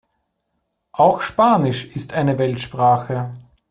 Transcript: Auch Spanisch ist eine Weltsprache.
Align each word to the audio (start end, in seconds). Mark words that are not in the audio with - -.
Auch 0.93 1.21
Spanisch 1.21 1.85
ist 1.95 2.13
eine 2.13 2.39
Weltsprache. 2.39 3.33